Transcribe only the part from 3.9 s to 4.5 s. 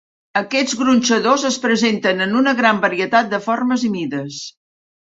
i mides.